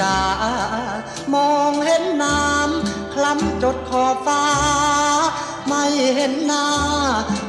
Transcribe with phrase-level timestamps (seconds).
[0.00, 0.20] กา
[1.34, 4.44] มองเห็นน้ำคล้ำจดขอบฟ้า
[5.68, 5.84] ไม่
[6.16, 6.66] เห็นหน้า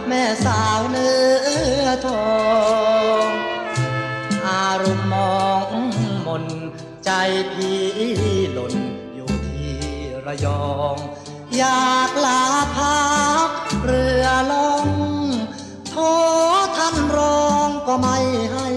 [0.07, 1.15] แม่สาวเนื้
[1.83, 2.35] อทอ
[3.25, 3.29] ง
[4.47, 5.69] อารมณ์มอง
[6.27, 6.45] มน
[7.05, 7.11] ใจ
[7.51, 7.81] พี่
[8.53, 8.73] หล่น
[9.15, 9.75] อยู่ที่
[10.25, 10.97] ระยอง
[11.57, 12.45] อยากลา
[12.77, 13.03] พั
[13.47, 13.49] ก
[13.83, 14.87] เรือลง
[15.91, 15.95] โท
[16.77, 18.17] ท่านรองก็ไม่
[18.53, 18.67] ให้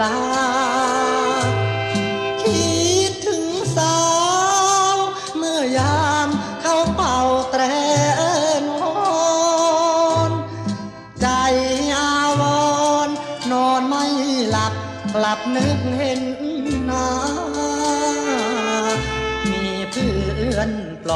[0.00, 0.73] ลา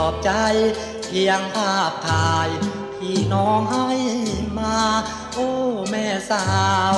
[0.09, 0.33] อบใจ
[1.07, 2.49] เพียงภาพถ่าย
[2.95, 3.91] พี่น้องให้
[4.59, 4.79] มา
[5.35, 5.51] โอ้
[5.91, 6.47] แม่สา
[6.95, 6.97] ว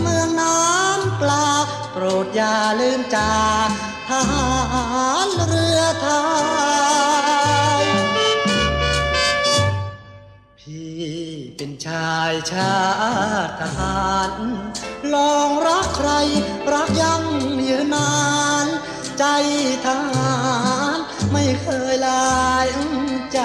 [0.00, 1.48] เมืองน้ำปลา
[1.92, 3.32] โปรดอย่าลืมจา
[4.08, 4.46] ทหา
[5.26, 6.08] รเรือไท
[7.80, 7.84] ย
[10.58, 10.96] พี่
[11.56, 12.76] เป็นชายชา
[13.46, 14.30] ติทหาร
[15.14, 16.10] ลองรักใคร
[16.72, 17.22] รักยัง
[17.68, 18.12] ยืนนา
[18.64, 18.66] น
[19.18, 19.24] ใจ
[19.86, 20.32] ทหา
[20.74, 20.75] ร
[21.32, 22.68] ไม่เคยลาย
[23.32, 23.40] ใจ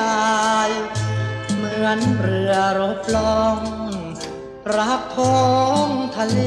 [1.56, 3.60] เหมือนเรือรบลอง
[4.78, 5.42] รักท้อ
[5.86, 5.88] ง
[6.18, 6.40] ทะเล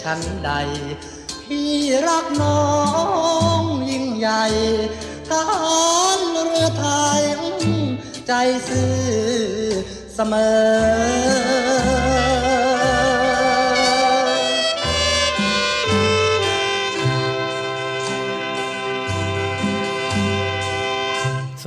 [0.00, 0.50] ชั้นใด
[1.42, 1.72] พี่
[2.06, 2.64] รักน้อ
[3.60, 4.44] งยิ่งใหญ่
[5.28, 5.86] ทหา
[6.18, 6.86] รเรือไท
[7.20, 7.22] ย
[8.26, 8.32] ใจ
[8.68, 8.96] ซื่อ
[10.14, 10.34] เสม
[12.04, 12.05] อ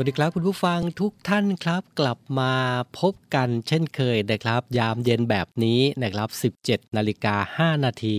[0.01, 2.53] วัสดีครับคุณผู้ฟังทุกท่านครับ กลับมา
[2.99, 8.17] พบกันเช่นเคยนะครับ ยามเย็นแบบนี้นะครับ 17นาฬิกา5นาที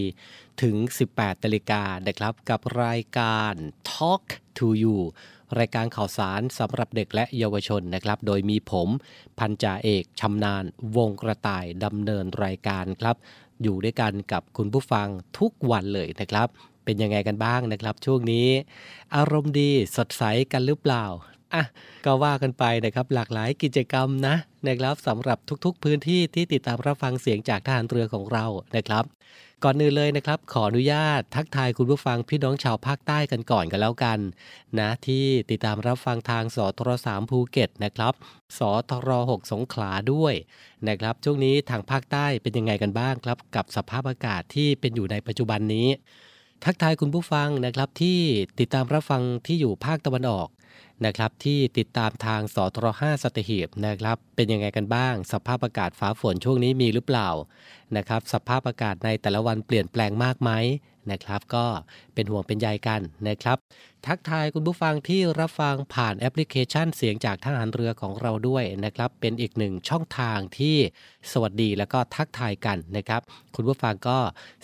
[0.63, 0.77] ถึง
[1.11, 3.55] 18นาฬิกานะครับ กับรายการ
[3.91, 4.25] Talk
[4.59, 4.99] to You
[5.59, 8.89] รายการข่าวสารสำหรับเด็กและเยาวชนนะครับ โดยมีผม
[9.39, 10.65] พันจ่าเอกชำนาญ
[10.97, 13.17] วงกระต่ายดำเนินรายการครับ
[13.63, 15.09] อยู่ด้วยกันกับคุณผู้ฟัง
[15.39, 16.49] ทุกวันเลยนะครับ
[16.85, 18.49] เป็นยังไงกันบ้างนะครับ ช่วงนี้
[19.17, 20.23] อารมณ์ดีสดใส
[20.53, 21.07] กันหรือเปล่า
[21.55, 21.65] อะ
[22.05, 24.35] ก็ว่ากันไปนะครับหลากหลายกิจกรรมนะ
[24.67, 28.45] นะครับสำหรับทุกๆพื้นที่ที่ติดตามรับฟังเสียงจากทหารเรือของเรา
[28.77, 29.05] นะครับ
[29.65, 34.19] ก่อนอื่นเลยนะครับ ขออนุญาตทักทายคุณผู้ฟังพี่น้องชาวภาคใต้กันก่อนกันแล้วกัน
[34.79, 38.15] นะที่ติดตามรับฟังทางสทรสามภูเก็ตนะครับ
[38.59, 38.61] ส
[38.91, 40.35] ทรหสงขลาด้วย
[40.89, 45.89] นะครับช่วงนี้ทางภาคใต้เป็นยังไงกันบ้างครับ กับสภาพอากาศที่เป็นอยู่ในปัจจุบันนี้
[46.65, 48.19] ทักทายคุณผู้ฟังนะครับที่
[48.59, 50.49] ติดตามรับฟังที่อยู่ภาคตะวันออก
[51.05, 57.29] นะครับที่ติดตามทางสทร5สตหีบนะครับเป็นยังไงกันบ้าง สภาพอากาศฟ้าฝนช่วงนี้มีหรือเปล่า
[57.97, 60.51] นะครับสภาพอากาศในแต่ละวันเปลี่ยนแปลงมากไหม
[61.11, 61.67] นะครับก็
[62.15, 63.59] เป็นห่วงเป็นใยกันนะครับ
[64.07, 70.77] ทักทายคุณผู้ฟังที่รับฟังผ่านแอปพลิเคชันเสียงจากทหารเรือของเราด้วยนะครับ เป็นอีกหนึ่งช่องทางที่
[71.33, 73.23] สวัสดีแล้วก็ทักทายกันนะครับ
[73.55, 74.19] คุณผู้ฟังก็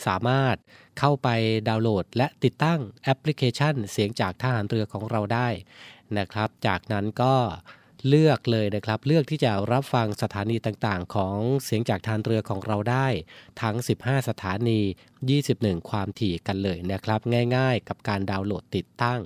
[0.06, 0.56] สามารถ
[0.98, 1.28] เข้าไป
[1.68, 5.48] ดาวน์โหลด และติดตั้งแอปพลิเคชันเสียงจากทหารเรือของเราได้
[6.18, 7.34] นะครับ จากนั้นก็
[8.08, 13.08] เลือกเลยนะครับ เลือกที่จะรับฟังสถานีต่างๆ ของเสียงจากทานเรือของเราได้
[13.62, 14.80] ทั้ง 15 สถานี
[15.34, 17.20] 21 ความถี่กันเลยนะครับ
[17.56, 19.20] ง่ายๆ กับการดาวน์โหลดติดตั้ง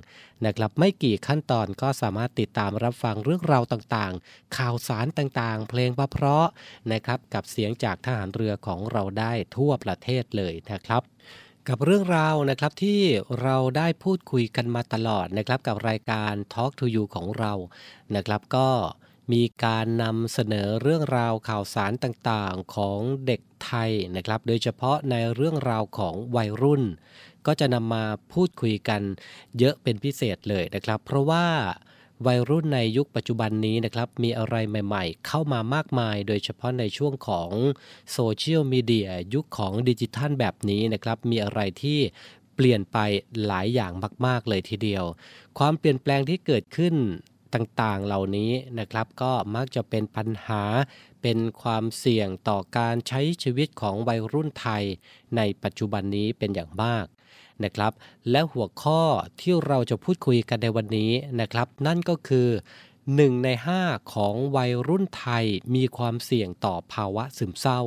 [0.45, 11.01] นะครับ ไม่กี่ขั้นตอนก็สามารถติดตามรับฟังเรื่องราวต่างๆ ข่าวสารต่างๆ เพลงเพราะๆนะครับ กับเสียงจากทหารเรือของเราได้ทั่วประเทศเลยนะครับ
[11.69, 13.01] กับเรื่องราวนะครับที่
[13.41, 17.53] เราได้พูดคุยกันมาตลอดนะครับกับรายการ Talk to You ของเรา
[18.15, 18.69] นะครับก็
[19.33, 26.83] มีการนำเสนอเรื่องราวข่าวสารต่างๆของเด็กไทยนะครับ โดยเฉพาะในเรื่องราวของวัยรุ่น
[27.47, 28.03] ก็จะนำมา
[28.33, 29.01] พูดคุยกัน
[29.59, 31.45] เยอะเป็นพิเศษเลยนะครับ เพราะว่า
[32.27, 37.49] วัยรุ่นในยุคปัจจุบันนี้นะครับมีอะไรใหม่ๆ เข้ามามากมาย โดยเฉพาะในช่วงของ
[38.11, 41.99] โซเชียลมีเดียยุคของดิจิทัลแบบนี้นะครับมีอะไรที่
[42.55, 42.97] เปลี่ยนไป
[43.45, 43.91] หลายอย่าง
[44.25, 45.03] มาก ๆ เลยทีเดียว
[45.59, 46.95] ความเปลี่ยนแปลงที่เกิดขึ้น
[47.53, 50.63] ต่างๆเหล่านี้นะครับก็มักจะเป็นปัญหา
[51.21, 54.83] เป็นความเสี่ยงต่อการใช้ชีวิตของวัยรุ่นไทย
[55.37, 57.05] ในปัจจุบันนี้เป็นอย่างมาก
[57.65, 57.93] นะครับ
[58.31, 59.01] และหัวข้อ
[59.41, 61.11] ที่เราจะพูดคุยกันในวันนี้
[61.41, 62.47] นะครับ นั่นก็คือ
[62.95, 63.49] 1 ใน
[63.79, 67.81] 5 ของวัยรุ่นไทยมีความเสี่ยงต่อภาวะซึมเศร้า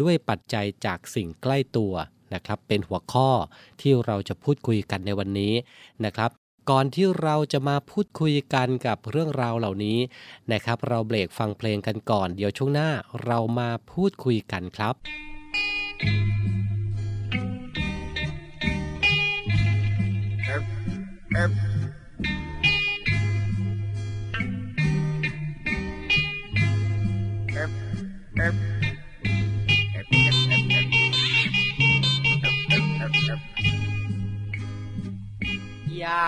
[0.00, 1.94] ด้วยปัจจัยจากสิ่งใกล้ตัว
[2.34, 3.30] นะครับ เป็นหัวข้อ
[3.80, 5.54] ที่เราจะพูดคุยกันในวันนี้
[6.04, 6.30] นะครับ
[6.70, 9.98] ก่อนที่เราจะมาพูดคุยกันกับเรื่องราวเหล่านี้
[10.52, 12.90] นะครับ เราเบรกฟังเพลงกันก่อน เดี๋ยวช่วงหน้า
[13.24, 14.94] เรามาพูดคุยกันครับ
[21.36, 21.46] อย่า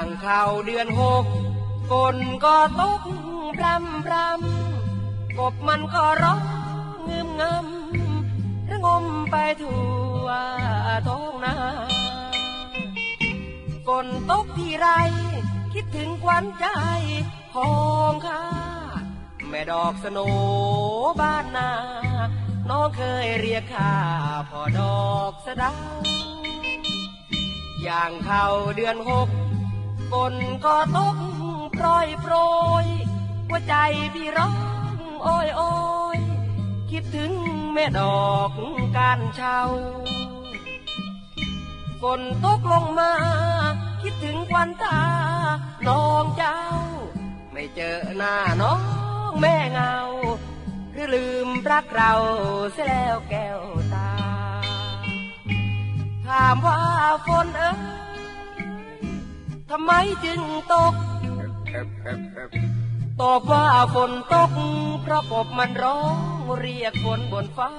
[0.04, 1.24] งเข่าเดือนหก
[1.90, 3.02] ฝนก็ตก
[3.56, 6.40] พรำพรำกบมันก็ร้อง
[7.08, 9.80] งึมงำระงมไปทั่
[10.24, 10.26] ว
[11.06, 11.54] ท้องนา
[13.88, 14.88] ฝนตกที่ไร
[15.72, 16.66] คิดถึงควันใจ
[17.54, 17.72] ขอ
[18.10, 18.44] งข้า
[19.48, 20.18] แม่ดอกสโน
[21.20, 21.70] บ้านนา
[22.68, 23.94] น้องเคยเรียกข้า
[24.50, 25.72] พอดอกสะดา
[27.82, 28.46] อย่างเข้า
[28.76, 29.28] เดือนหก
[30.12, 30.34] ฝน
[30.64, 31.16] ก็ตก
[31.74, 32.34] โปรยโปร
[32.84, 32.86] ย
[33.48, 33.74] หัวใจ
[34.14, 34.54] พี่ร้อง
[35.22, 35.72] โอ้ยโอ้
[36.18, 36.20] ย
[36.90, 37.32] คิดถึง
[37.72, 38.50] แม่ดอก
[38.96, 39.60] การเช่า
[42.02, 43.12] ฝนตกลงมา
[44.02, 45.00] คิดถึงควันตา
[45.88, 46.60] น้องเจ้า
[47.52, 48.76] ไม่เจอหน้าน้อ
[49.30, 49.94] งแม่เงา
[50.92, 52.12] หรือลืมรักเรา
[52.72, 53.60] เสียแล้วแก้ว
[53.94, 54.10] ตา
[56.26, 56.80] ถามว่า
[57.26, 57.76] ฝนเอ้ย
[59.70, 59.92] ทำไม
[60.24, 60.40] จึง
[60.72, 60.94] ตก
[63.20, 64.52] ตอบว่าฝนตก
[65.02, 66.00] เพราะกบมันร้อ
[66.36, 67.70] งเรียกฝนบนฟ้า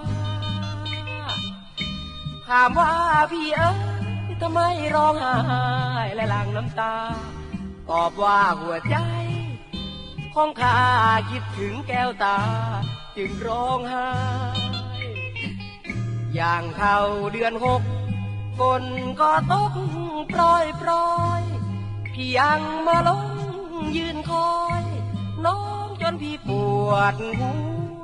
[2.48, 2.92] ถามว่า
[3.32, 3.99] พี่เอ้ย
[4.42, 4.60] ทำไม
[4.96, 5.36] ร้องไห้
[6.16, 6.96] และหลั่งน้ำตา
[7.90, 8.98] ตอบว่าหัวใจ
[10.34, 10.78] ของข้า
[11.30, 12.40] คิดถึงแก้วตา
[13.18, 14.10] จึงร้องไห้
[16.34, 17.00] อย่างเข้า
[17.34, 17.82] เดือนหก
[18.60, 18.84] ฝน
[19.22, 19.74] ก็ตก
[20.34, 21.42] ปล่อยปล่อย
[22.14, 23.30] พี่ยังมาลง
[23.98, 24.84] ยืนคอย
[25.46, 26.50] น้องจนพี่ป
[26.88, 27.54] วดหั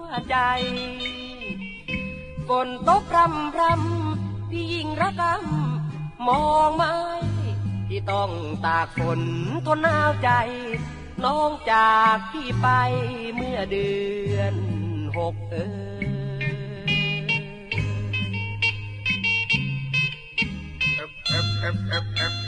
[0.03, 0.37] วใจ
[2.47, 5.74] ฝนตกพรำพรำพี่ยิ่งระกำ
[6.27, 6.95] มองไม่
[7.87, 8.31] ที่ต้อง
[8.65, 9.21] ตากฝน
[9.65, 10.29] ทนหนาวใจ
[11.23, 12.67] น้องจากพี่ไป
[13.35, 13.89] เมื่อเดื
[14.33, 14.55] อน
[15.17, 22.44] หกเออาม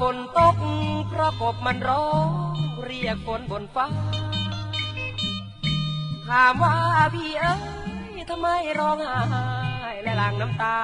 [0.00, 0.56] ฝนตก
[1.08, 2.28] เพราะกบมันร้อง
[2.84, 3.86] เรียกฝนบนฟ้า
[6.26, 6.76] ถามว่า
[7.14, 7.56] พี่เอ้
[8.10, 8.48] ยทำไม
[8.78, 9.46] ร้องไห้
[10.02, 10.78] และหลั่งน้ำตา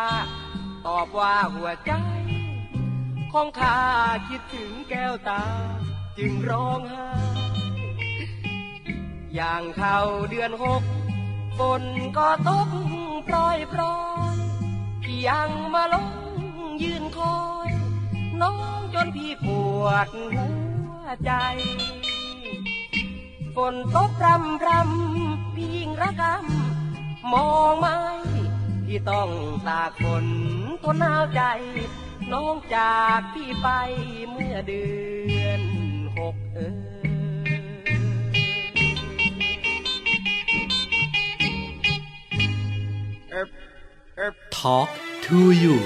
[0.87, 1.93] ตอบว่าหัวใจ
[3.33, 3.79] ของข้า
[4.29, 5.43] คิดถึงแก้วตา
[6.19, 7.09] จึงร้องไห้
[9.35, 9.99] อย่างเข้า
[10.31, 10.83] เดือนหก
[11.59, 11.83] ฝน
[12.17, 12.69] ก็ตก
[13.29, 13.97] ปล่อยปล่อ
[14.35, 14.37] ย
[15.03, 16.09] พี่ยังมาลง
[16.83, 17.39] ยืนคอ
[17.69, 17.71] ย
[18.43, 19.49] น้อง จนพี่ป
[19.83, 20.49] วดหั
[21.03, 21.33] วใจ
[23.57, 27.87] ฝนตกรำรำพี่ยิ่งระกำมองไหม
[28.87, 29.31] พี่ต้อง
[29.69, 30.27] ตากฝน
[30.83, 31.43] ทนหนาวใจ
[32.33, 33.69] น้องจากพี่ไป
[34.31, 34.85] เมื่อเดื
[35.41, 35.63] อน
[36.19, 36.73] หกเออ
[44.51, 44.91] Talk
[45.27, 45.77] to you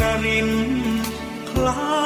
[0.00, 0.50] ระริน
[1.50, 1.99] คล้า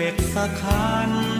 [0.00, 1.37] เบ็ดสะคัน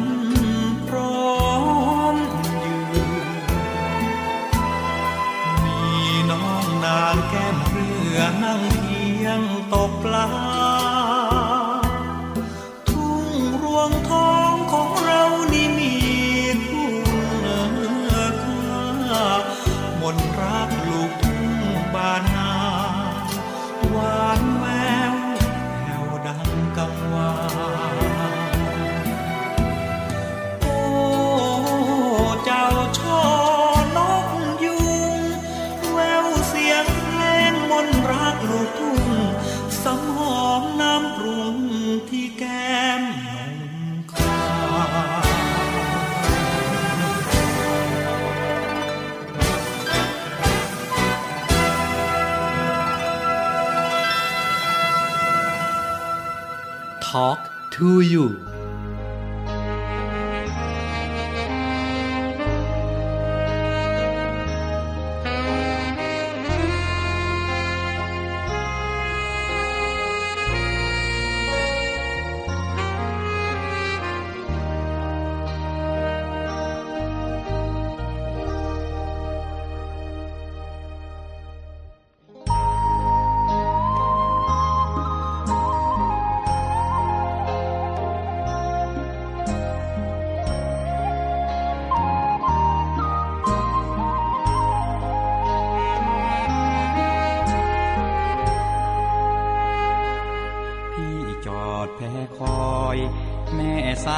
[57.78, 58.48] to you.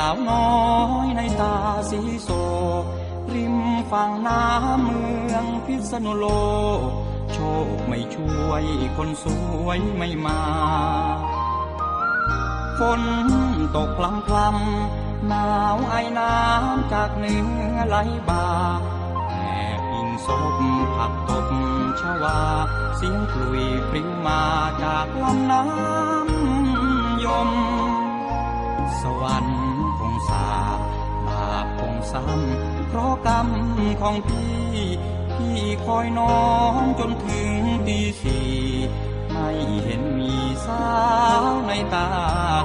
[0.02, 0.50] าวน้อ
[1.04, 1.56] ยในตา
[1.90, 2.30] สีโศ
[2.82, 2.84] ก
[3.34, 3.56] ริม
[3.90, 6.26] ฝั่งน้ำเมืองพิษณุโล
[6.78, 6.90] ก
[7.32, 7.38] โช
[7.74, 8.64] คไม่ช่วย
[8.96, 9.24] คนส
[9.64, 10.40] วยไม่มา
[12.78, 13.02] ฝน
[13.76, 17.34] ตกพลำพลำหนาวไอน้ำจากเหนื
[17.72, 17.96] อไหล
[18.28, 18.46] บ่า
[19.30, 19.36] แอ
[19.78, 20.28] บอิงศ
[20.58, 20.60] พ
[20.96, 21.46] ผักตบ
[22.00, 22.40] ชวา
[22.96, 24.42] เสียงกลุยปริ้วมา
[24.82, 27.50] จากลำน้ำยม
[29.00, 29.59] สวรรค์
[32.12, 33.48] ซ้ำเพราะกรรม
[34.00, 34.60] ของพี่
[35.36, 36.44] พี่คอยน้อ
[36.80, 37.50] งจนถึง
[37.86, 38.50] ตีสี่
[39.30, 39.48] ไม่
[39.84, 40.34] เห็นมี
[40.66, 40.88] สา
[41.42, 42.08] วในตา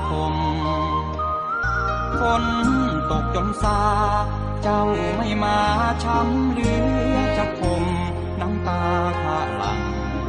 [0.10, 0.36] คม
[2.20, 2.44] ฝน
[3.12, 3.80] ตกจนซา
[4.62, 4.82] เจ้า
[5.18, 5.58] ไม่มา
[6.04, 6.72] ช้ำเหลื
[7.14, 7.84] อจะคม
[8.42, 8.82] น้ำตา
[9.22, 9.82] ข้าหลัง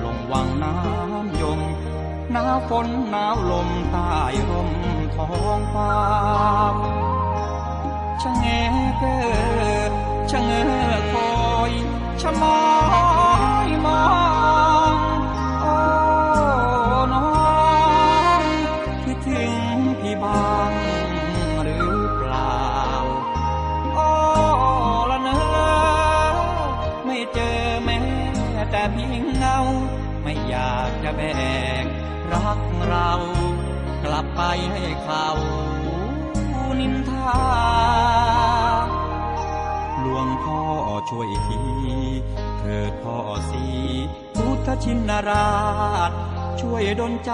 [0.05, 1.61] ลงวังน้ำยม
[2.33, 4.11] หนาวฝนหนาวลมใต้
[4.51, 4.71] ร่ม
[5.17, 8.47] ท้องฟ้าะเง
[8.99, 9.17] เกอ
[10.31, 10.65] ชะเงอ
[11.13, 11.31] คอ
[11.71, 11.73] ย
[12.21, 12.59] ชะมอ
[13.67, 14.05] ยมอ
[14.95, 14.97] ง
[15.61, 15.75] โอ้
[17.13, 17.29] น้อ
[18.41, 18.43] ง
[19.05, 19.53] คิดถึง
[20.01, 20.73] พี่บ้าง
[21.63, 22.63] หรือเปล่า
[23.95, 24.09] โอ้
[25.11, 25.39] ละเนอ
[27.05, 27.99] ไม่เจอแม้
[28.71, 29.59] แต่เพียงเงา
[30.23, 31.23] ไม่อยากจะแบ
[31.83, 31.85] ก
[32.33, 33.13] รักเรา
[34.05, 34.43] กลับไป
[34.73, 35.27] ให้เขา
[36.81, 37.96] นินทา
[41.09, 41.61] ช่วยที
[42.59, 43.19] เถิดพ่อ
[43.51, 43.67] สี
[44.37, 45.51] พุทธชินรา
[46.11, 46.13] ช
[46.61, 47.33] ช่วยดลใจ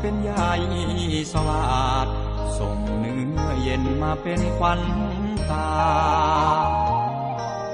[0.00, 0.52] เป็นใหญ่
[1.32, 2.06] สวาด
[2.58, 4.82] ส่งเนื้อเย็นมาเป็นควัน
[5.50, 5.70] ตา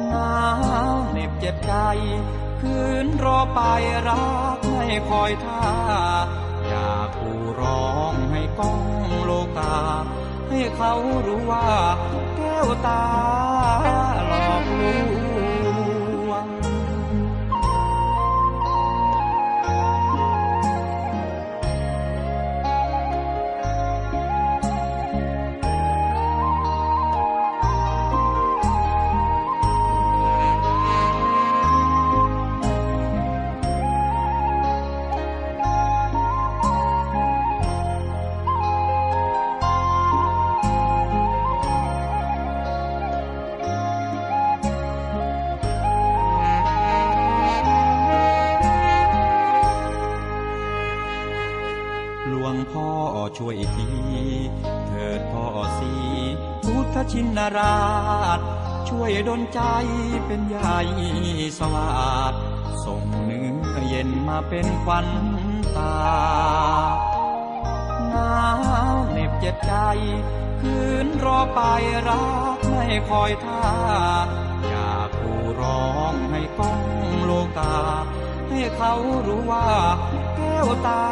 [0.09, 0.39] หนา
[0.93, 1.75] วเหน็บเจ็บใจ
[2.61, 3.61] คืนรอไป
[4.09, 5.65] รักให้คอยท่า
[6.67, 8.81] อยากกูร้องให้ก้อง
[9.25, 9.77] โลกา
[10.49, 10.95] ให้เขา
[11.27, 11.69] รู้ว่า
[12.37, 13.05] แก้วตา
[59.29, 59.61] ดลใจ
[60.27, 60.79] เป็นใหญ่
[61.59, 62.35] สวาด
[62.85, 65.09] ส่งเนื้อเย็นมาเป็นควัน
[65.77, 65.97] ตา
[68.11, 68.39] หนา
[68.93, 69.75] วเหน็บเจ็บใจ
[70.61, 71.61] คืนรอไป
[72.09, 72.25] รั
[72.57, 73.65] กไม่คอยท่า
[74.69, 76.81] อยากกูร้องให้ก้อง
[77.25, 77.77] โลกา
[78.49, 78.95] ให้เขา
[79.27, 79.67] รู้ว่า
[80.37, 81.05] แก้วตา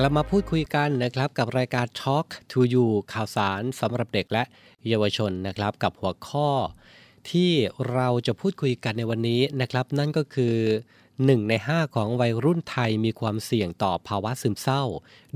[0.00, 4.44] กลับมาพูดคุยกันนะครับกับรายการ Talk to You ข่าวสารสำหรับเด็กและ
[4.88, 6.50] เยาวชนนะครับกับหัวข้อ
[7.30, 7.52] ที่
[7.92, 10.56] เราจะพูดคุยกันในวันนี้นะครับ นั่นก็คือ
[11.04, 14.84] 1 ใน 5 ของวัยรุ่นไทยมีความเสี่ยงต่อภาวะซึมเศร้า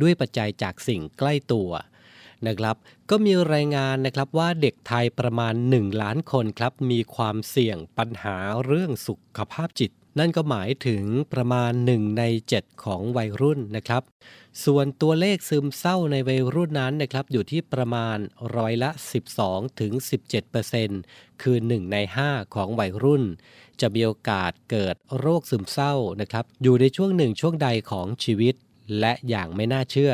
[0.03, 1.71] ด้วยปัจจัยจากสิ่งใกล้ตัว
[2.47, 2.77] นะครับ
[3.11, 12.23] ก็มีรายงานนะครับว่าเด็กไทยประมาณ 1 ล้านคนครับมีความเสี่ยงปัญหาเรื่องสุขภาพจิต นั่นก็หมายถึงประมาณ 1 ใน
[12.57, 14.03] 7 ของวัยรุ่นนะครับ
[14.65, 18.19] ส่วนตัวเลขซึมเศร้าในวัยรุ่นนั้นนะครับอยู่ที่ประมาณ
[18.57, 18.91] ร้อยละ
[19.35, 19.93] 12ถึง
[20.69, 21.97] 17%คือ 1 ใน
[22.27, 23.25] 5 ของวัยรุ่น
[23.81, 28.55] จะมีโอกาสเกิดโรคซึมเศร้านะครับอยู่ในช่วงหนึ่งช่วงใดของชีวิต
[29.01, 30.13] และอย่างไม่น่าเชื่อ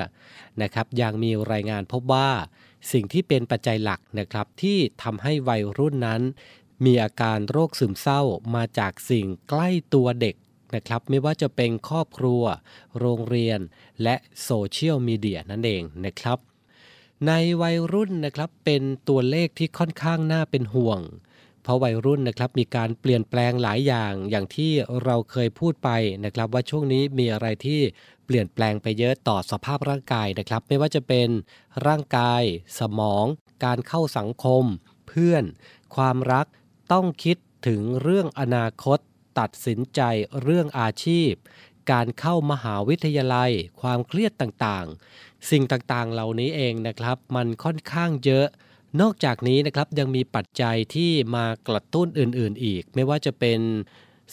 [0.62, 2.30] นะครับยังมีรายงานพบว่า
[2.92, 6.22] สิ่งที่เป็นปัจจัยหลักนะครับที่ทำให้วัยรุ่นนั้น
[6.84, 8.22] มีอาการโรคซึมเศร้า
[8.54, 10.36] มาจากสิ่งใกล้ตัวเด็ก
[10.74, 12.42] นะครับ ไม่ว่าจะเป็นครอบครัว
[12.98, 13.60] โรงเรียน
[14.02, 16.38] และโซเชียลมีเดียนั่นเองนะครับ
[17.26, 21.00] ในวัยรุ่นนะครับเป็นตัวเลขที่ค่อนข้างน่าเป็นห่วง
[21.62, 24.72] เพราะวัยรุ่นนะครับมีการเปลี่ยนแปลงหลายอย่างอย่างที่
[25.04, 25.90] เราเคยพูดไป
[26.24, 27.80] นะครับ ว่าช่วงนี้มีอะไรที่
[28.24, 31.28] เปลี่ยนแปลงไปเยอะต่อสภาพร่างกายนะครับ ไม่ว่าจะเป็น
[31.86, 32.42] ร่างกาย
[32.78, 33.24] สมอง
[33.64, 34.64] การเข้าสังคม
[35.08, 35.44] เพื่อน
[35.94, 36.46] ความรัก
[36.92, 38.98] ต้องคิดถึงเรื่องอนาคต
[39.38, 40.00] ตัดสินใจ
[40.42, 41.32] เรื่องอาชีพ
[41.90, 48.46] การเข้ามหาวิทยาลัย ความเครียดต่างๆ สิ่งต่างๆเหล่านี้เองนะครับ มันค่อนข้างเยอะ
[49.00, 53.60] นอกจากนี้นะครับยังมีปัจจัยที่มากระตุ้นอื่นๆอีก ไม่ว่าจะเป็น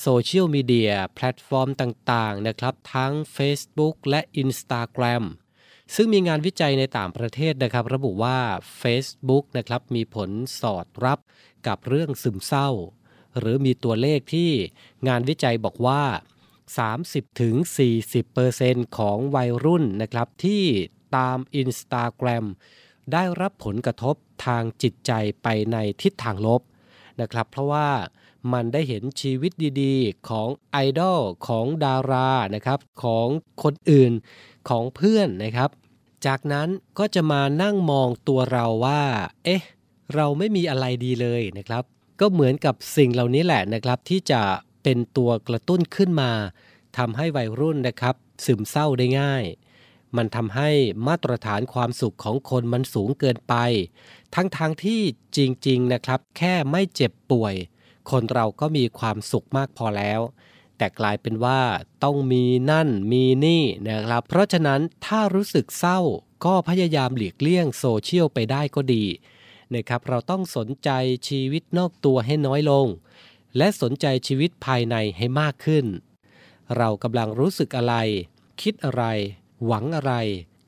[0.01, 5.23] โซเชียลมีเดียแพลตฟอร์มต่างๆนะครับ ทั้ง Facebook และ Instagram
[5.95, 8.37] ซึ่งมีงานวิจัยในต่างประเทศนะครับ ระบุว่า
[8.81, 10.29] Facebook นะครับมีผล
[10.61, 11.19] สอดรับ
[11.67, 12.69] กับเรื่องซึมเศร้า
[13.37, 14.51] หรือมีตัวเลขที่
[15.07, 16.03] งานวิจัยบอกว่า
[17.67, 20.63] 30-40%ของวัยรุ่นนะครับที่
[21.15, 22.45] ตาม Instagram
[23.11, 25.11] ได้รับผลกระทบทางจิตใจ
[25.43, 26.61] ไปในทิศทางลบ
[27.21, 27.89] นะครับเพราะว่า
[28.53, 29.51] มันได้เห็นชีวิต
[29.81, 33.27] ดีๆ ของไอดอลของดารานะครับของ
[33.63, 34.11] คนอื่น
[34.69, 35.69] ของเพื่อนนะครับ
[36.25, 36.67] จากนั้น
[36.99, 39.03] ก็จะมานั่งมองตัวเราว่า
[39.43, 39.63] เอ๊ะ
[40.13, 41.83] เราไม่มีอะไรดีเลยนะครับ
[42.19, 44.41] ก็เหมือนกับสิ่งเหล่านี้แหละนะครับ ที่จะ
[44.83, 46.31] เป็นตัวกระตุ้นขึ้นมา
[46.97, 48.15] ทำให้วัยรุ่นนะครับ
[48.45, 49.43] ซึมเศร้าได้ง่าย
[50.17, 50.69] มันทำให้
[51.07, 53.55] มาตรฐานความสุขของคนมันสูงเกินไป
[54.35, 55.01] ทั้งๆทที่
[55.37, 57.55] จริงๆนะครับ แค่ไม่เจ็บป่วย
[58.11, 60.21] คนเราก็มีความสุขมากพอแล้ว
[60.77, 61.61] แต่กลายเป็นว่า
[62.03, 65.99] ต้องมีนั่นมีนี่นะครับ เพราะฉะนั้นถ้ารู้สึกเศร้า
[66.45, 69.03] ก็พยายามหลีกเลี่ยงโซเชียลไปได้ก็ดี
[69.73, 70.89] นะครับเราต้องสนใจ
[71.29, 72.87] ชีวิตนอกตัวให้น้อยลง
[73.57, 75.85] และสนใจชีวิตภายในให้มากขึ้น
[76.77, 77.95] เรากำลังรู้สึกอะไร
[78.61, 79.03] คิดอะไร
[79.65, 80.13] หวังอะไร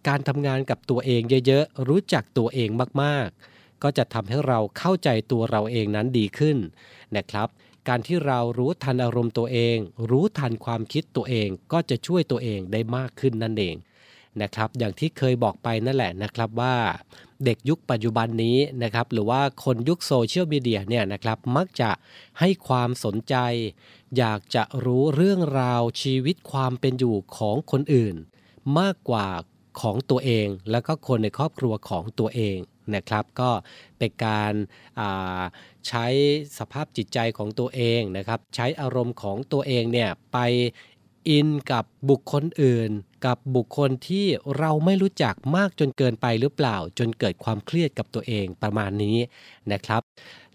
[0.07, 2.69] การทำงานกับตัวเองเยอะๆ รู้จักตัวเอง
[3.03, 6.57] มากๆ ก็จะทำให้เราเข้าใจตัวเราเองนั้นดีขึ้น
[7.17, 7.47] นะครับ
[7.88, 9.77] การที่เรารู้ทันอารมณ์ตัวเอง
[10.10, 13.75] รู้ทันความคิดตัวเองก็จะช่วยตัวเองได้มากขึ้นนั่นเอง
[14.41, 16.76] นะครับอย่างที่เคยบอกไปนั่นแหละนะครับว่า
[17.45, 21.91] เด็กยุคปัจจุบันนี้นะครับหรือว่าคนยุคโซเชียลมีเดียเนี่ยนะครับมักจะ
[22.39, 23.36] ให้ความสนใจ
[24.17, 28.15] อยากจะรู้เรื่องราวชีวิตความเป็นอยู่ของคนอื่น
[28.80, 29.28] มากกว่า
[29.82, 32.58] ของตัวเอง แล้วก็คนในครอบครัวของตัวเอง
[32.95, 33.50] นะครับก็
[33.97, 34.54] เป็นการ
[35.88, 36.06] ใช้
[36.58, 40.38] สภาพจิตใจของตัวเองนะครับ ใช้อารมณ์ของตัวเองเนี่ยไป
[41.30, 42.91] อินกับบุคคลอื่น
[43.25, 44.25] กับบุคคลที่
[44.58, 49.17] เราไม่รู้จักมากจนเกินไปหรือเปล่า จนเกิดความเครียดกับตัวเองประมาณนี้
[49.71, 50.01] นะครับ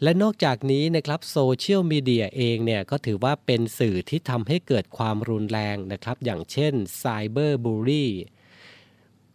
[0.03, 8.07] และนอกจากนี้นะครับโซเชียลมีเดียเองเนี่ยก็ถือว่าเป็นสื่อที่ทำให้เกิดความรุนแรงนะครับ อย่างเช่นไซเบอร์บูลี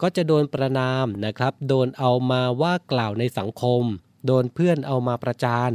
[0.01, 3.83] ก็จะโดนประนามนะครับ โดนเอามาว่ากล่าวในสังคม
[4.27, 5.71] โดนเพื่อนเอามาประจาน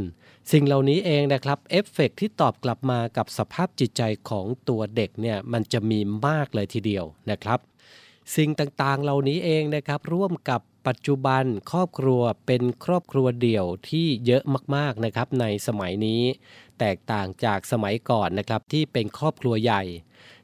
[0.51, 7.59] สิ่งเหล่านี้เองนะครับเอฟเฟกที่ตอบกลับมากับสภาพจิตใจของตัวเด็กเนี่ยมันจะมีมากเลยทีเดียวนะครับ
[8.35, 14.43] สิ่งต่างๆเหล่านี้เองนะครับร่วมกับปัจจุบันครอบครัวเป็นครอบครัวเดี่ยวที่เยอะ
[14.75, 16.21] มากๆนะครับในสมัยนี้
[16.79, 19.83] แตกต่างจากสมัยก่อนนะครับที่เป็นครอบครัวใหญ่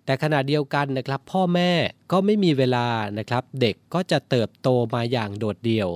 [0.06, 1.72] แต่ขณะเดียวกันนะครับ พ่อแม่
[2.12, 5.90] ก็ไม่มีเวลานะครับ เด็กก็จะเติบโตมาอย่างโดดเดี่ยว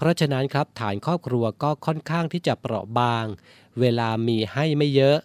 [0.00, 3.24] เพราะฉะนั้นครับฐานครอบครัวก็ค่อนข้างที่จะเปราะบาง
[3.80, 5.18] เวลามีให้ไม่เยอะ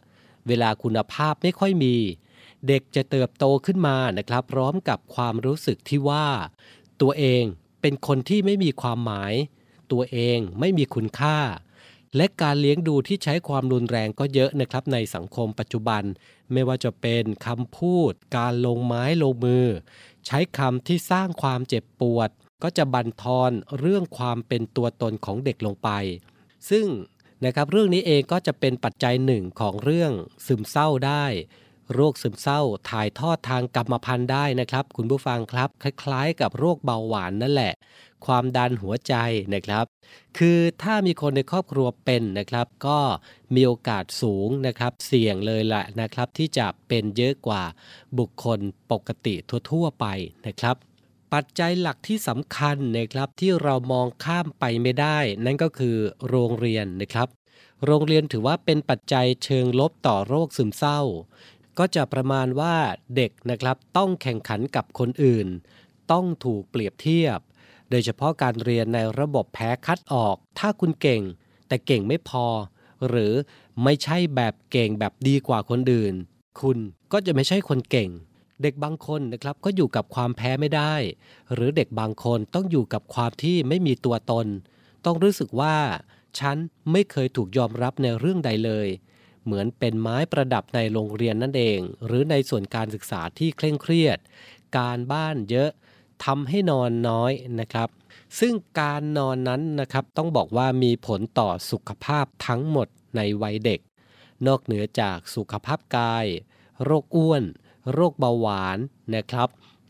[0.47, 1.95] เวลาคุณภาพไม่ค่อยมี
[2.67, 6.27] เด็กจะเติบโตขึ้นมานะครับ พร้อมกับความรู้สึกที่ว่า
[7.01, 7.43] ตัวเอง
[7.81, 9.33] เป็นคนที่ไม่มีความหมาย
[9.91, 11.37] ตัวเองไม่มีคุณค่า
[12.15, 16.03] และการเลี้ยงดูที่ใช้ความรุนแรงก็เยอะนะครับในสังคมปัจจุบัน
[16.51, 19.65] ไม่ว่าจะเป็นคำพูด การลงไม้ลงมือ
[20.25, 22.29] ใช้คำที่สร้างความเจ็บปวด
[22.63, 25.89] ก็จะบั่นทอนเรื่องความเป็นตัวตนของเด็กลงไป
[26.69, 26.87] ซึ่ง
[27.45, 30.11] นะครับเรื่องนี้เองก็จะเป็นปัจจัยหนึ่งของเรื่อง
[30.45, 31.25] ซึมเศร้าได้
[31.93, 37.73] โรคซึมเศร้าถ่ายทอดทางกรรมพันธุ์ได้นะครับ คุณผู้ฟังครับ คล้ายๆ กับโรคเบาหวานนั่นแหละ
[38.25, 39.13] ความดันหัวใจ
[39.53, 39.85] นะครับ
[40.37, 42.99] คือถ้ามีคนในครอบครัวเป็นนะครับ ก็
[43.55, 47.63] มีโอกาสสูงนะครับ เสี่ยงเลยแหละนะครับ ที่จะเป็นเยอะกว่า
[48.19, 48.59] บุคคล
[48.91, 49.35] ปกติ
[49.71, 50.05] ทั่วๆไป
[50.47, 50.75] นะครับ
[51.33, 55.95] ปัจจัยหลักที่สำคัญนะครับที่เรามองข้ามไปไม่ได้ นั่นก็คือ
[56.27, 57.27] โรงเรียนนะครับ
[57.85, 61.01] โรงเรียนถือว่าเป็นปัจจัยเชิงลบต่อโรคซึมเศร้า
[61.77, 62.75] ก็จะประมาณว่า
[63.15, 65.47] เด็กนะครับต้องแข่งขันกับคนอื่น
[66.11, 67.39] ต้องถูกเปรียบเทียบ
[67.89, 71.21] โดยเฉพาะการเรียนในระบบแพ้คัดออก ถ้าคุณเก่ง
[71.67, 72.45] แต่เก่งไม่พอ
[73.07, 73.33] หรือ
[73.83, 76.13] ไม่ใช่แบบเก่งแบบดีกว่าคนอื่น
[76.61, 76.77] คุณ
[77.11, 78.09] ก็จะไม่ใช่คนเก่ง
[78.61, 80.93] เด็กบางคนนะครับก็อยู่กับความแพ้ไม่ได้
[81.53, 84.47] หรือเด็กบางคนต้องอยู่กับความที่ไม่มีตัวตน
[85.05, 85.75] ต้องรู้สึกว่า
[86.39, 86.57] ฉัน
[86.91, 88.87] ไม่เคยถูกยอมรับในเรื่องใดเลย
[89.45, 94.17] เหมือนเป็นไม้ประดับในโรงเรียนนั่นเอง หรือในส่วนการศึกษาที่เคร่งเครียด
[94.77, 95.69] การบ้านเยอะ
[96.25, 97.89] ทำให้นอนน้อยนะครับ
[98.39, 103.79] ซึ่งการนอนนั้นนะครับต้องบอกว่ามีผลต่อสุขภาพทั้งหมดในวัยเด็ก
[104.47, 106.25] นอกเหนือจากสุขภาพกาย
[106.83, 107.43] โรคอ้วน
[107.91, 108.77] โรคเบาหวาน
[109.15, 109.49] นะครับ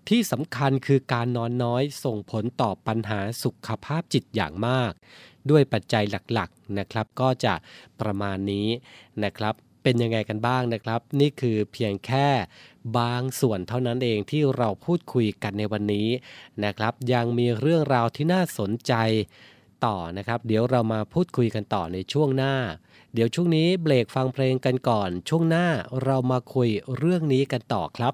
[0.09, 4.91] ที่สำคัญคือการนอนน้อยส่งผลต่อปัญหาสุขภาพจิตอย่างมาก
[5.49, 6.03] ด้วยปัจจัย
[6.33, 7.53] หลักๆนะครับ ก็จะ
[8.01, 8.67] ประมาณนี้
[9.23, 9.53] นะครับ
[9.83, 12.27] เป็นยังไงกันบ้างนะครับ นี่คือเพียงแค่
[12.97, 16.09] บางส่วนเท่านั้นเองที่เราพูดคุยกันในวันนี้
[16.65, 18.93] นะครับ ยังมีเรื่องราวที่น่าสนใจ
[19.85, 22.55] ต่อนะครับ เดี๋ยวเรามาพูดคุยกันต่อในช่วงหน้า
[23.13, 25.67] เดี๋ยวช่วงนี้เบรกฟังเพลงกันก่อน ช่วงหน้า
[26.03, 28.13] เรามาคุยเรื่องนี้กันต่อครับ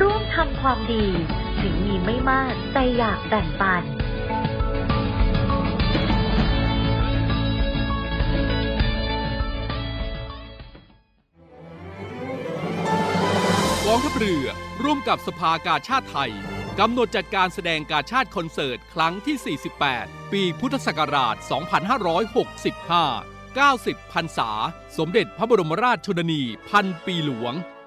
[0.00, 1.06] ร่วมทำความดี
[1.60, 3.82] ถึงมีไม่มากแต่อยากแบ่งปัน
[13.86, 14.46] กองทัพเรือ
[14.82, 16.32] ร่วมกับสภากาชาติไทย
[16.80, 21.36] กำหนดจัดการแสดงกาชาติคอนเสิร์ต ครั้งที่ 48 ปีพุทธศักราช
[22.14, 24.50] 2565 90 พรรษา
[24.98, 27.54] สมเด็จพระบรมราชชนนี พันปีหลวง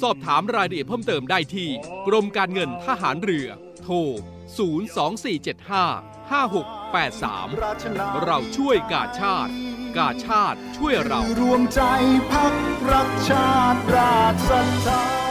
[0.00, 1.68] สอบถามรายละเอียดเพิ่มเติมได้ที่
[2.06, 3.48] กรมการเงินทหารเรือ
[3.82, 3.94] โทร
[4.70, 9.52] 02475 5683 เราช่วยกาชาติ
[9.98, 11.80] กาชาติช่วยเรา รวมใจ
[12.32, 12.54] พัก
[12.92, 15.29] รักชาติราชศรัทธา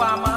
[0.00, 0.27] บ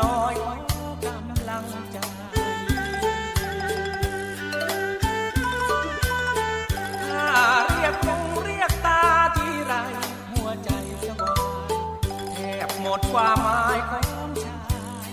[0.00, 0.34] น้อย
[1.04, 1.98] กำลังใจ
[7.04, 7.30] ถ้า
[7.68, 9.02] เรียกลุงเรียกตา
[9.36, 9.72] ที่ไร
[10.32, 10.70] หัวใจ
[11.04, 11.34] จะวา
[11.68, 11.72] ย
[12.32, 15.10] แทบหมดความหมายของชาย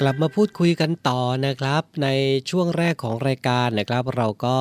[0.00, 2.08] กลับมาพูดคุยกันต่อนะครับ ใน
[2.50, 4.58] ช่วงแรกของรายการนะครับ เราก็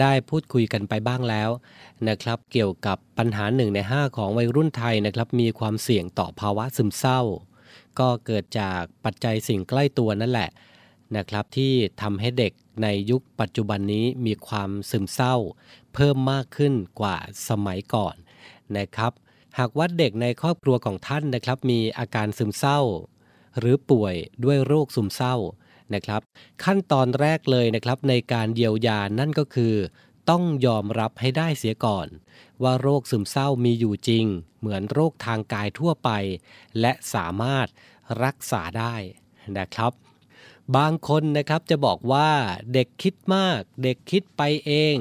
[0.00, 1.50] ได้พูดคุยกันไปบ้างแล้ว
[2.08, 7.20] นะครับ เกี่ยวกับปัญหาหนึ่งใน 5 ของวัยรุ่นไทยนะครับ มีความเสี่ยงต่อภาวะซึมเศร้า
[7.98, 10.50] ก็เกิดจากปัจจัยสิ่งใกล้ตัวนั่นแหละ
[11.16, 11.72] นะครับที่
[12.02, 15.36] ทำให้เด็กในยุคปัจจุบันนี้มีความซึมเศร้า
[15.94, 17.16] เพิ่มมากขึ้นกว่า
[17.48, 18.14] สมัยก่อน
[18.76, 19.12] นะครับ
[19.58, 22.80] หากว่าเด็กในครอบครัวของท่านนะครับ มีอาการซึมเศร้า
[23.58, 24.14] หรือป่วย
[24.44, 25.36] ด้วยโรคซึมเศร้า
[25.94, 26.20] นะครับ
[26.64, 29.74] ขั้นตอนแรกเลยนะครับในการเยียวยานั่นก็คือ
[30.30, 32.08] ต้องยอมรับให้ได้เสียก่อน
[32.62, 34.24] ว่าโรคซึมเศร้ามีอยู่จริง
[34.60, 36.10] เหมือนโรคทางกายทั่วไป
[36.80, 37.66] และสามารถ
[38.24, 38.94] รักษาได้
[39.58, 39.92] นะครับ
[40.76, 42.30] บางคนนะครับจะบอกว่า
[42.72, 44.96] เด็กคิดมาก เด็กคิดไปเอง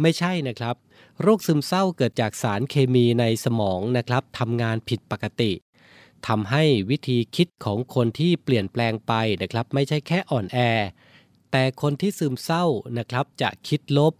[0.00, 0.76] ไม่ใช่นะครับ
[1.22, 5.52] โรคซึมเศร้าเกิดจากสารเคมีในสมองนะครับทำงานผิดปกติ
[6.26, 9.12] ทำให้วิธีคิดของคนที่เปลี่ยนแปลงไป
[9.42, 10.58] นะครับ ไม่ใช่แค่อ่อนแอ
[11.50, 12.64] แต่คนที่ซึมเศร้า
[12.98, 14.12] นะครับ จะคิดลบ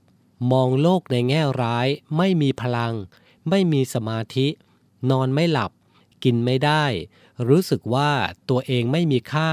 [0.52, 2.94] มองโลกในแง่ร้าย ไม่มีพลัง
[3.50, 4.46] ไม่มีสมาธิ
[5.10, 5.70] นอนไม่หลับ
[6.24, 6.84] กินไม่ได้
[7.48, 8.10] รู้สึกว่า
[8.50, 9.50] ตัวเองไม่มีค่า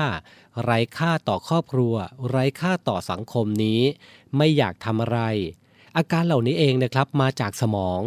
[0.63, 1.95] ไร้ค่าต่อครอบครัว
[2.29, 3.81] ไร้ค่าต่อสังคมนี้
[4.37, 5.19] ไม่อยากทำอะไร
[5.97, 8.01] อาการเหล่านี้เองนะครับมาจากสมอง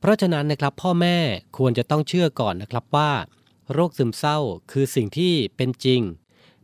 [0.00, 1.16] เพราะฉะนั้นนะครับพ่อแม่
[1.56, 3.10] ควรจะต้องเชื่อก่อนนะครับว่า
[3.72, 4.38] โรคซึมเศร้า
[4.72, 6.02] คือสิ่งที่เป็นจริง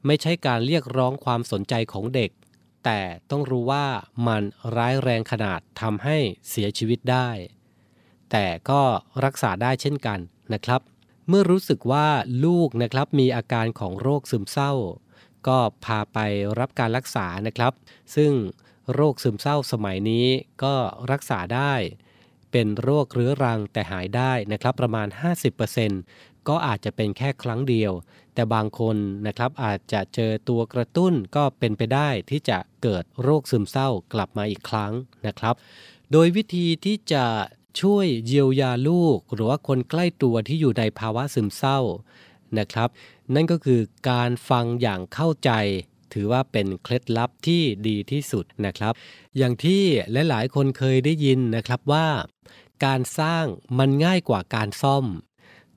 [0.07, 2.31] ไม่ใช่การเรียกร้องความสนใจของเด็ก
[2.85, 3.01] แต่
[3.31, 3.87] ต้องรู้ว่า
[4.27, 4.43] มัน
[4.77, 6.17] ร้ายแรงขนาดทำให้
[6.49, 7.31] เสียชีวิตได้
[8.31, 8.83] แต่ก็
[9.25, 10.19] รักษาได้เช่นกัน
[10.53, 10.81] นะครับ
[11.29, 12.09] เมื่อรู้สึกว่า
[12.45, 14.73] ลูกนะครับมีอาการของโรคซึมเศร้า
[15.49, 16.19] ก็พาไป
[16.59, 17.73] รับการรักษานะครับ
[18.17, 18.33] ซึ่ง
[18.95, 20.27] โรคซึมเศร้าสมัยนี้
[20.65, 20.75] ก็
[21.11, 21.75] รักษาได้
[22.53, 25.09] เป็นโรคเรื้อรังแต่หายได้นะครับประมาณ
[25.77, 27.93] 50% ก็อาจจะเป็นแค่ครั้งเดียว
[28.35, 34.93] แต่บางคนนะครับอาจจะเจอตัวกระตุ้นก็เป็นไปได้ที่จะเกิดโรคซึมเศร้ากลับมาอีกครั้ง
[35.27, 35.55] นะครับ
[36.13, 37.25] โดยวิธีที่จะ
[37.81, 41.79] ช่วยเยียวยาลูก หรือว่าคนใกล้ตัวที่อยู่ในภาวะซึมเศร้า
[42.59, 42.89] นะครับ
[43.35, 43.81] นั่นก็คือ
[44.11, 45.51] การฟังอย่างเข้าใจ
[46.13, 48.93] ถือว่าเป็นเคล็ดลับที่ดีที่สุดนะครับ
[49.37, 49.83] อย่างที่
[50.29, 52.07] หลายๆ คนเคยได้ยินนะครับว่า
[52.85, 53.45] การสร้าง
[53.79, 55.05] มันง่ายกว่าการซ่อม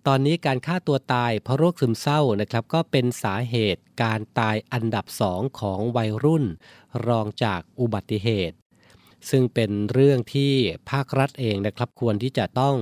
[0.08, 6.46] ตอนนี้การฆ่าตัวตายเพราะโรคซึมเศร้านะครับ ก็เป็นสาเหตุการตายอันดับสองของวัยรุ่น
[7.08, 8.58] รองจากอุบัติเหตุ
[9.30, 10.54] ซึ่งเป็นเรื่องที่
[10.90, 12.76] ภาครัฐเองนะครับควรที่จะต้อง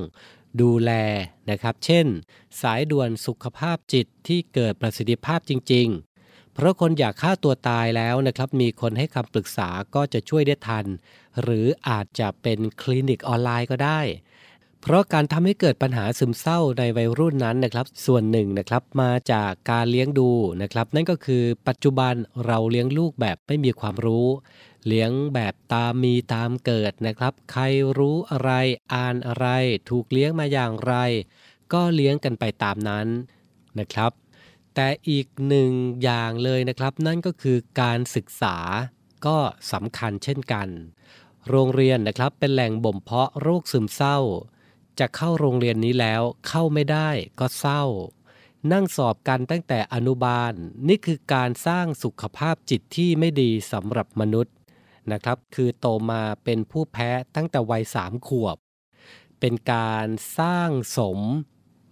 [0.62, 0.92] ดูแล
[1.50, 2.06] นะครับ เช่น
[2.62, 5.88] สายด่วนสุขภาพจิตที่เกิดประสิทธิภาพจริง
[6.22, 10.86] ๆ เพราะคนอยากฆ่าตัวตายแล้วนะครับ มีคนให้คำปรึกษาก็จะช่วยได้ทัน
[11.42, 14.02] หรืออาจจะเป็นคลินิกออนไลน์ก็ได้
[14.90, 20.30] เพราะการทำให้เกิดปัญหาซึมเศร้าในวัยรุ่นนั้นนะครับ ส่วนหนึ่งนะครับมาจากการเลี้ยงดู
[20.62, 22.14] นะครับ นั่นก็คือปัจจุบัน
[22.46, 24.28] เราเลี้ยงลูกแบบไม่มีความรู้
[24.88, 27.64] เลี้ยงแบบตามมีตามเกิดนะครับ ใคร
[27.98, 28.52] รู้อะไร
[28.94, 29.48] อ่านอะไร
[29.90, 30.94] ถูกเลี้ยงมาอย่างไร
[31.74, 33.08] ก็เลี้ยงกันไปตามนั้น
[33.80, 34.12] นะครับ
[34.76, 35.72] แต่อีกหนึ่ง
[36.04, 38.58] อย่างเลยนะครับ นั่นก็คือการศึกษา
[39.26, 39.38] ก็
[39.72, 40.68] สำคัญเช่นกัน
[41.50, 44.20] โรงเรียนนะครับเป็นแหล่งบ่มเพาะโรคซึมเศร้า
[45.00, 47.84] จะเข้าโรงเรียนนี้แล้วเข้าไม่ได้ก็เศร้า
[48.72, 50.54] นั่งสอบกันตั้งแต่อนุบาล
[50.88, 54.56] นี่คือการสร้างสุขภาพจิตที่ไม่ดีสำหรับมนุษย์
[55.12, 58.58] นะครับ คือโตมาเป็นผู้แพ้ตั้งแต่วัยสามขวบ
[59.40, 60.08] เป็นการ
[60.40, 61.20] สร้างสม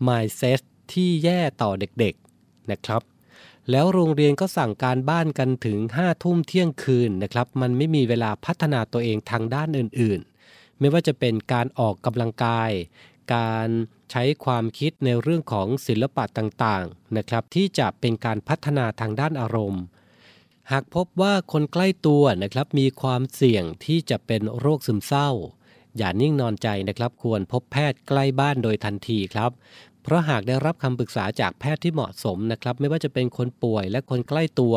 [0.07, 0.61] mindset
[0.93, 3.01] ที่แย่ต่อเด็กๆนะครับ
[3.71, 10.34] แล้วโรงเรียนก็สั่งการบ้านกันถึง5้าทุ่มเที่ยงคืนนะครับ มันไม่มีเวลาพัฒนาตัวเองทางด้านอื่นๆ
[10.79, 12.71] ไม่ว่าจะเป็นการออกกำลังกาย
[13.35, 13.69] การ
[14.11, 19.83] ใช้ความคิดในเรื่องของศิลปะต่างๆนะครับ ที่จะเป็นการพัฒนาทางด้านอารมณ์
[20.71, 25.29] หากพบว่าคนใกล้ตัวนะครับมีความเสี่ยงที่จะเป็นโรคซึมเศร้า
[25.97, 29.51] อย่านิ่งนอนใจนะครับ ควรพบแพทย์ใกล้บ้านโดยทันทีครับ
[30.03, 34.75] เพราะหากได้รับคำปรึกษาจากแพทย์ที่เหมาะสมนะครับ ไม่ว่าจะเป็นคนป่วยและคนใกล้ตัว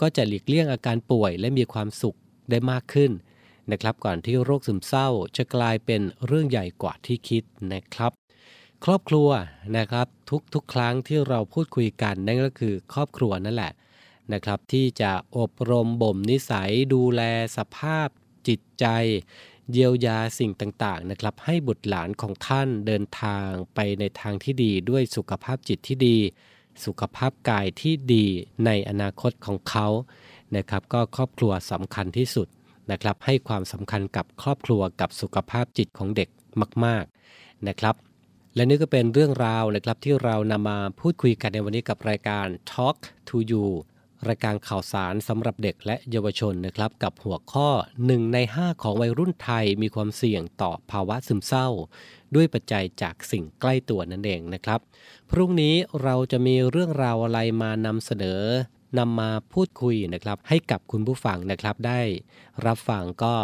[0.00, 2.16] ก็จะหลีกเลี่ยงอาการป่วยและมีความสุข
[2.50, 3.10] ได้มากขึ้น
[3.70, 7.42] นะครับก่อนที่โรคซึมเศร้าจะกลายเป็นเรื่องใหญ่กว่าที่คิด
[7.72, 8.12] นะครับ
[8.84, 9.28] ครอบครัว
[9.76, 10.06] นะครับ
[10.54, 13.72] ทุกๆครั้งที่เราพูดคุยกันนั่นก็คือครอบครัวนั่นแหละ
[14.32, 17.22] นะครับที่จะอบรมบ่มนิสัยดูแล
[17.56, 18.08] สภาพ
[18.48, 18.86] จิตใจ
[19.72, 26.18] เยียวยาสิ่งต่างๆนะครับให้บุตรหลานของท่านเดินทางไปในทางที่ดีด้วยสุขภาพจิตที่ดี
[26.84, 28.26] สุขภาพกายที่ดี
[28.64, 29.88] ในอนาคตของเขา
[30.56, 32.48] นะครับก็ครอบครัวสำคัญที่สุด
[32.90, 36.28] นะครับให้ความสำคัญกับครอบครัวกับสุขภาพจิตของเด็ก
[36.84, 37.04] มาก
[37.36, 37.94] ๆนะครับ
[38.54, 42.96] และนี่ก็เป็นเรื่องราวนะครับที่เรานำมาพูดคุยกันในวันนี้กับรายการ Talk
[43.28, 43.66] to You
[44.28, 47.68] รายการข่าวสารสำหรับเด็กและเยาวชนนะครับ กับหัวข้อ
[48.00, 51.68] 1 ใน 5 ของวัยรุ่นไทยมีความเสี่ยงต่อภาวะซึมเศร้า
[52.34, 54.80] ด้วยปัจจัยจากสิ่งใกล้ตัวนั่นเองนะครับ
[55.30, 58.40] พรุ่งนี้เราจะมีเรื่องราวอะไรมานำเสนอ
[58.98, 62.00] นำมาพูดคุยนะครับ ให้กับคุณผู้ฟังนะครับได้
[62.66, 63.34] รับฟังก็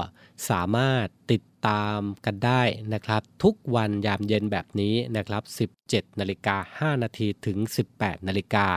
[0.51, 2.62] สามารถติดตามกันได้
[2.94, 5.42] นะครับ ทุกวันยามเย็นแบบนี้นะครับ
[5.80, 7.59] 17นาฬิกา5นาทีถึง
[7.92, 8.68] 18นาฬิกา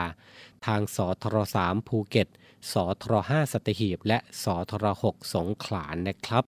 [0.66, 2.28] ทางสทร3ภูเก็ต
[2.72, 6.44] สทร5สัตหีบ และสทร6สงขลานะครับ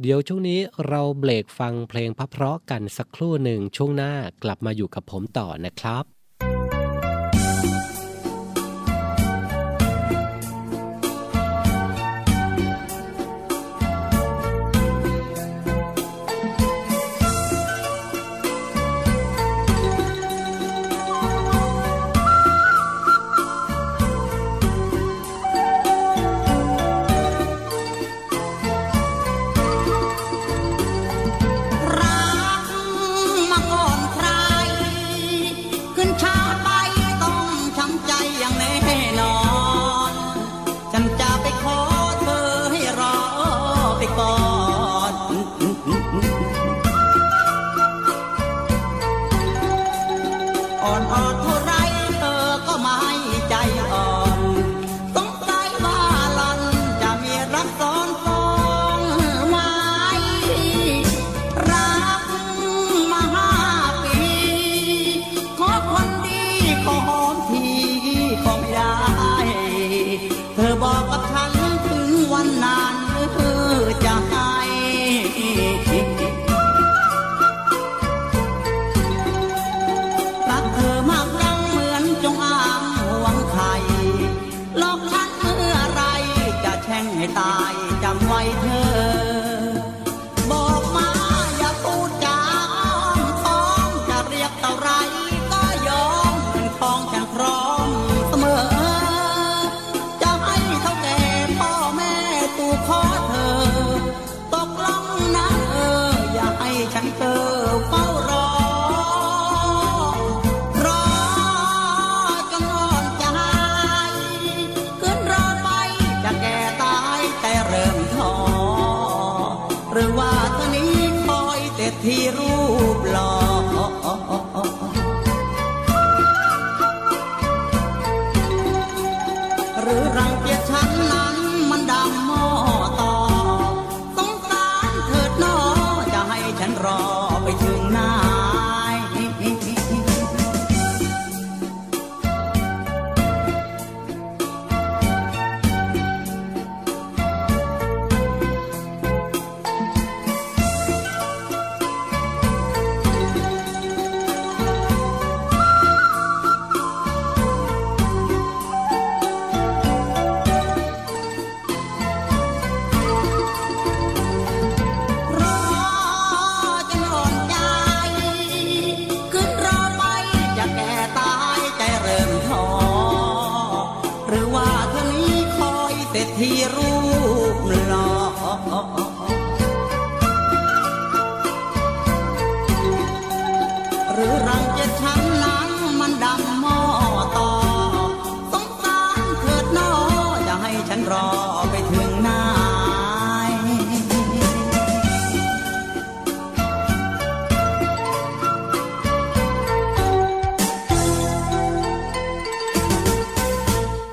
[0.00, 4.12] เดี๋ยวช่วงนี้เราเบรกฟังเพลงเพราะกันสักครู่หนึ่งช่วงหน้า
[4.42, 6.13] กลับมาอยู่กับผมต่อนะครับ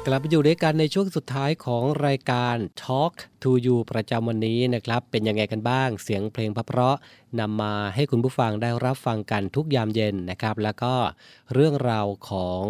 [0.07, 10.93] กลับมาอยู่ด้วยกันในช่วงสุดท้ายของรายการ Talk to You ประจำวันนี้นะครับ เป็นยังไงกันบ้างเสียงเพลงเพราะๆนำมาให้คุณผู้ฟังได้รับฟังกันทุกยามเย็นนะครับ แล้วก็
[11.53, 12.63] เรื่องราวของ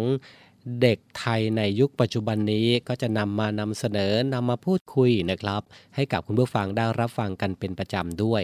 [0.80, 5.62] เด็กไทยในยุคปัจจุบันนี้ก็จะนำมานำเสนอนำมาพูดคุยนะครับ
[5.94, 8.42] ให้กับคุณผู้ฟังได้รับฟังกันเป็นประจำด้วย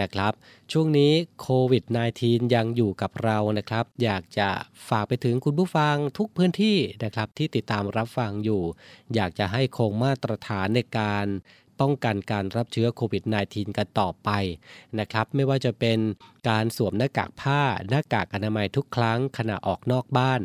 [0.00, 0.32] นะครับ
[0.72, 1.84] ช่วงนี้โควิด
[2.20, 4.48] -19 ยังอยู่กับเรานะครับ อยากจะ
[4.88, 8.62] ฝากไปถึงคุณผู้ฟังทุกพื้นที่นะครับที่ติดตามรับฟังอยู่
[9.14, 11.26] อยากจะให้คงมาตรฐานในการ
[11.80, 14.30] ป้องกันการรับเชื้อโควิด -19 กันต่อไป
[14.98, 15.98] นะครับไม่ว่าจะเป็น
[16.48, 20.40] การสวมหน้ากากผ้า หน้ากากอนามัยทุกครั้งขณะออกนอกบ้าน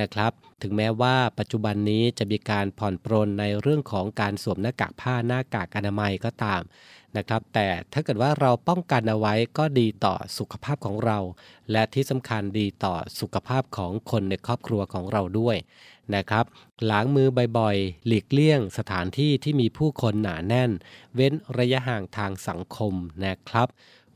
[0.00, 6.62] นะครับถึงแม้ว่าปัจจุบันนี้จะมีการผ่อนปรนในเรื่องของการสวมหน้ากากผ้าหน้ากากอนามัยก็ตาม
[7.16, 11.18] นะครับแต่ถ้าเกิดว่าเราป้องกันเอาไว้ก็ดีต่อสุขภาพของเรา
[11.72, 15.56] และที่สำคัญดีต่อสุขภาพของคนในครอบครัวของเราด้วย
[16.16, 16.44] นะครับ
[16.90, 20.70] ล้างมือบ่อยๆ หลีกเลี่ยงสถานที่ที่มีผู้คนหนาแน่น
[21.14, 22.94] เว้นระยะห่างทางสังคม
[23.24, 23.68] นะครับ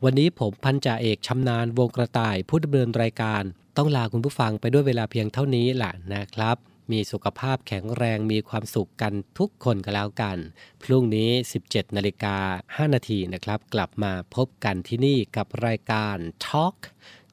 [0.04, 3.42] วันนี้ผมพันจ่าเอกชำนาญวงกระต่ายผู้ดำเนินรายการ
[3.76, 6.56] ต้องลาคุณผู้ฟังไปด้วยเวลาเพียงเท่านี้แหละนะครับ
[6.92, 10.36] มีสุขภาพแข็งแรงมีความสุขกันทุกคนกันแล้วกัน
[10.82, 11.30] พรุ่งนี้
[11.64, 12.36] 17นาฬิกา
[12.66, 16.16] 5นาทีนะครับ กลับมาพบกันที่นี่กับรายการ
[16.46, 16.76] Talk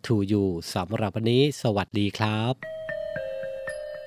[0.06, 2.81] to You สำหรับวันนี้ สวัสดีครับ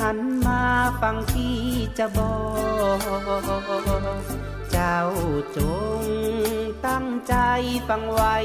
[0.00, 0.62] หันมา
[1.00, 1.58] ฟังที่
[1.98, 2.34] จะบอ
[2.96, 3.00] ก
[4.72, 5.00] เจ้า
[5.56, 5.58] จ
[6.02, 6.04] ง
[6.86, 7.34] ตั้งใจ
[7.88, 8.36] ฟังไว้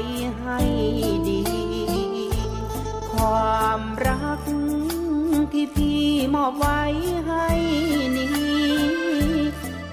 [0.42, 0.60] ให้
[1.28, 1.42] ดี
[3.12, 4.40] ความรัก
[5.52, 6.82] ที่พี่มอบไว้
[7.26, 7.48] ให้
[8.16, 8.30] นี้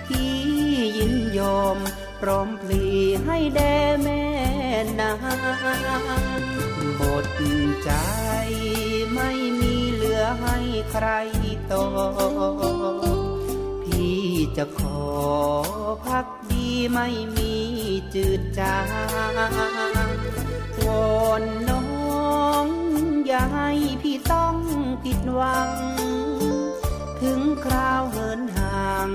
[0.08, 0.36] พี่
[0.98, 1.78] ยินยอม
[2.22, 2.86] พร้อมพลี
[3.26, 4.24] ให้แด่แม่
[5.00, 5.18] นาง
[6.98, 7.26] หมด
[7.84, 7.92] ใจ
[9.14, 10.58] ไม่มีเหลือให้
[10.92, 11.08] ใคร
[11.72, 11.86] ต่อ
[13.84, 14.20] พี่
[14.58, 15.04] จะขอ
[16.06, 17.54] พักดีไม่มี
[18.14, 19.36] จืดจาง
[20.86, 20.88] ว
[21.20, 22.68] อนน้อง
[23.28, 23.70] อย่าให้
[24.02, 24.56] พี่ต้อง
[25.04, 25.70] ผิดหวัง
[27.22, 29.10] ถึงคราวเหินห่าง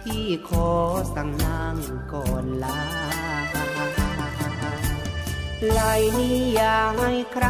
[0.00, 0.70] พี่ขอ
[1.14, 1.76] สั่งนาง
[2.12, 2.80] ก่อนลา
[5.68, 5.80] ไหล
[6.18, 7.46] นี้อย่าให้ใคร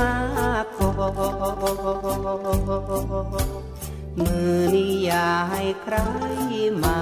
[0.00, 0.12] มา
[0.75, 0.75] ขอ
[4.18, 5.96] มือนี้อย่าให้ใคร
[6.84, 7.00] มา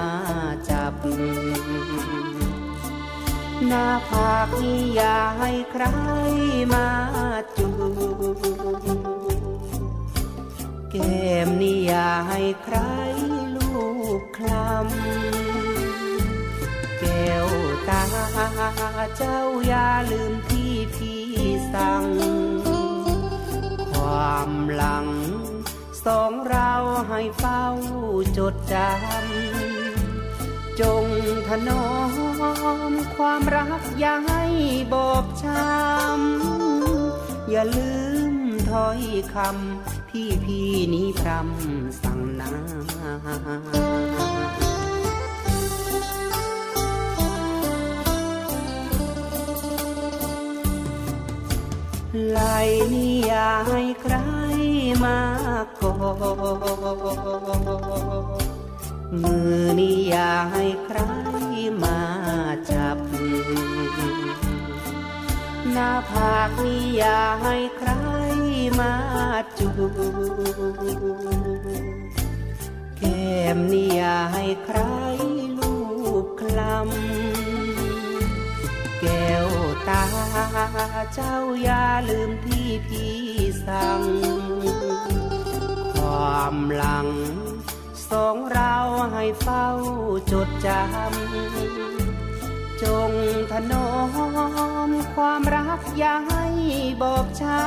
[0.69, 0.93] จับ
[3.67, 5.85] หน้าผากนี้อย่าให้ใคร
[6.73, 6.87] มา
[7.57, 7.67] จู
[8.35, 8.37] บ
[10.91, 12.77] แก้มนี่อย่าให้ใคร
[13.55, 13.71] ลู
[14.19, 17.47] กคลำแก้ว
[17.87, 18.03] ตา
[19.17, 21.21] เจ้าอย่าลืมที่พี่
[21.73, 22.05] สั่ง
[24.19, 25.07] ความหลัง
[26.05, 26.73] สองเรา
[27.09, 27.65] ให้เฝ้า
[28.37, 31.05] จดจำ จง
[31.47, 31.87] ถนอ
[32.91, 34.43] มความรักอย่าให้
[34.93, 37.93] บอบช้ำ อย่าลื
[38.31, 38.33] ม
[38.69, 38.99] ถ้อย
[39.33, 42.51] คำพี่พี่นี้พรำสั่งนา
[52.29, 52.39] ไหล
[52.93, 54.15] นี่อย่าให้ใคร
[55.03, 55.19] มา
[55.79, 55.93] ก่อ
[59.21, 60.99] มือนี่อย่าให้ใคร
[61.83, 61.99] มา
[62.69, 62.97] จับ
[65.71, 67.91] หน้าผากนี่อย่าให้ใคร
[68.79, 68.93] มา
[69.57, 69.93] จูบ
[72.99, 74.79] แก้มนี่อย่าให้ใคร
[75.57, 75.75] ลู
[76.23, 79.47] บคลำแก้ว
[79.87, 80.03] ตา
[81.13, 83.15] เจ้าอย่าลืมที่พี่
[83.65, 84.01] สั่ง
[85.95, 87.07] ความหลัง
[88.09, 88.75] สองเรา
[89.13, 89.67] ให้เฝ้า
[90.31, 93.11] จดจำ จง
[93.51, 93.89] ถนอ
[94.87, 96.45] มความรักอย่าให้
[97.01, 97.59] บอบช้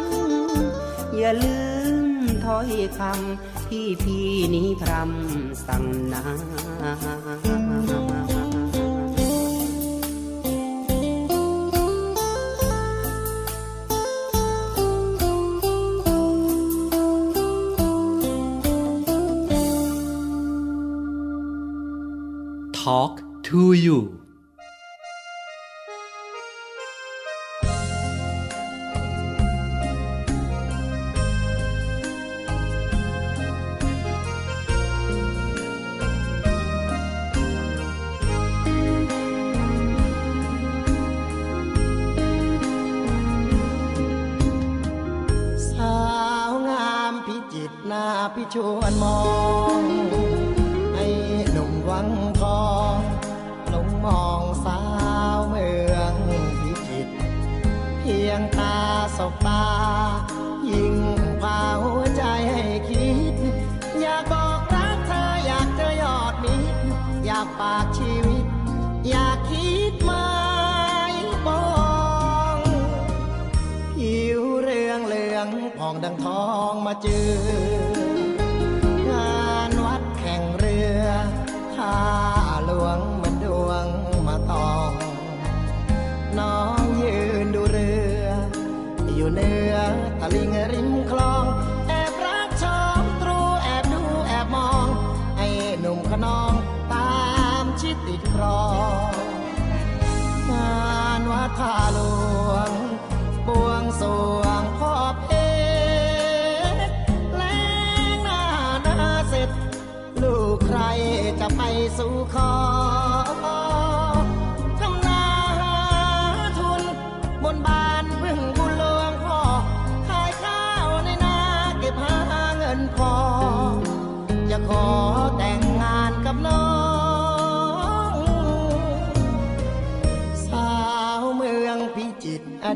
[0.00, 1.60] ำ อย่าลื
[2.04, 2.06] ม
[2.44, 6.22] ถ้อยคำพี่พี่นี้พรำสั่งนา
[22.82, 23.98] Talk to you
[45.70, 45.96] สา
[46.48, 49.18] วงามพิจิตหน้าพิชวนมอ
[49.70, 49.71] ง
[76.94, 77.28] มาเจอ
[79.10, 79.36] งา
[79.68, 81.04] นวัดแข่งเรือ
[81.74, 81.96] ข้า
[82.66, 83.86] หลวงเหมันดวง
[84.26, 84.92] มาตอง
[86.38, 87.90] น้องยืนดูเรื
[88.22, 88.24] อ
[89.14, 89.74] อยู่เหนือ
[90.20, 90.71] ตะลิงริ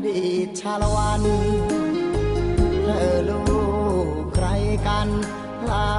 [0.05, 1.23] ดีตชาละวัน
[2.83, 3.41] เธอลู
[4.05, 4.47] กใคร
[4.87, 5.07] กัน
[5.65, 5.91] เรา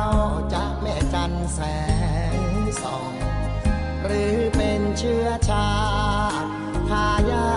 [0.53, 1.61] จะแม่จันแส
[2.35, 2.39] ง
[2.83, 3.13] ส่อง
[4.05, 5.69] หรือเป็นเชื้อชา
[6.43, 6.49] ติ
[6.89, 7.49] ทายา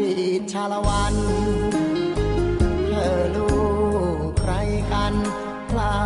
[0.00, 1.14] ดีตชาละวัน
[2.88, 3.50] เธอลู
[4.24, 4.52] กใคร
[4.92, 5.14] กัน
[5.74, 5.98] เรา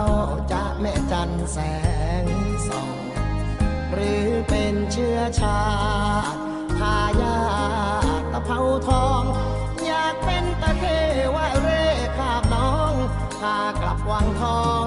[0.53, 1.59] จะแม่จันแส
[2.22, 2.24] ง
[2.68, 2.91] ส่อง
[3.93, 5.62] หรือเป็นเชื้อชา
[6.34, 6.41] ติ
[6.78, 7.39] ทายา
[8.32, 9.22] ตะเภาทอง
[9.86, 10.84] อยากเป็นตะเค
[11.34, 11.84] ว่าเร่
[12.18, 12.95] ขาบน้อง
[13.41, 14.84] พากลับวังทอง